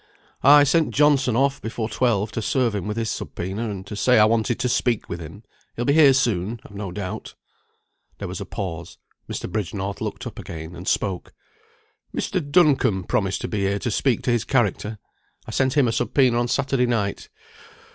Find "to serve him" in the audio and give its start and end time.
2.31-2.87